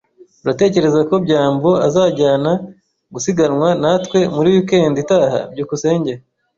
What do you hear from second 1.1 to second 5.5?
byambo azajyana gusiganwa natwe muri weekend itaha?